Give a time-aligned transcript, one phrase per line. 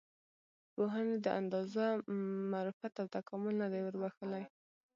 [0.73, 1.85] پوهنې دا اندازه
[2.51, 4.43] معرفت او تکامل نه دی وربښلی.